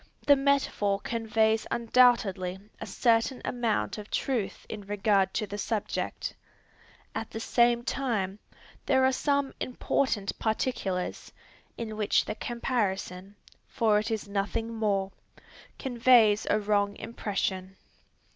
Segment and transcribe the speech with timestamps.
[0.25, 6.33] The metaphor conveys undoubtedly a certain amount of truth in regard to the subject.
[7.13, 8.39] At the same time,
[8.87, 11.31] there are some important particulars,
[11.77, 13.35] in which the comparison,
[13.67, 15.11] for it is nothing more,
[15.77, 17.75] conveys a wrong impression.